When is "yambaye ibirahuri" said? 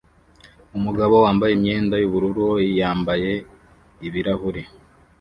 2.79-4.61